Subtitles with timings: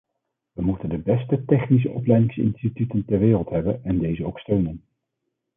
[0.53, 4.81] We moeten de beste technische opleidingsinstituten ter wereld hebben en deze ook steunen.